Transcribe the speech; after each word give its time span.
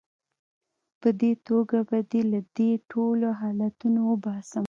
په 1.01 1.09
دې 1.19 1.31
توګه 1.47 1.77
به 1.89 1.99
دې 2.11 2.21
له 2.31 2.39
دې 2.57 2.71
ټولو 2.91 3.27
حالتونو 3.41 3.99
وباسم. 4.11 4.59